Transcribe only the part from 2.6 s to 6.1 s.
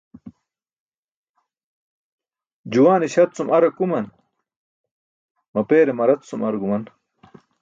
Juwaane śat cum ar akuman, mapeere